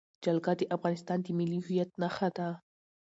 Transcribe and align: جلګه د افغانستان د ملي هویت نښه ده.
جلګه 0.23 0.53
د 0.59 0.61
افغانستان 0.75 1.17
د 1.21 1.27
ملي 1.37 1.59
هویت 1.65 1.89
نښه 2.01 2.29
ده. 2.37 2.49